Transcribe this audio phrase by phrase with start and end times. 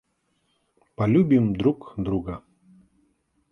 [0.95, 2.41] Полюбим друг друга.